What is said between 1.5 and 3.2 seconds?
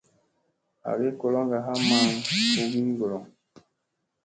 haa maŋ ɓugigolo.